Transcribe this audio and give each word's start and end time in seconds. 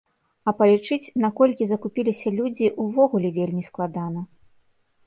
А 0.51 0.53
палічыць, 0.61 1.11
наколькі 1.25 1.67
закупіліся 1.73 2.35
людзі, 2.41 2.73
увогуле 2.87 3.35
вельмі 3.41 3.63
складана. 3.71 4.27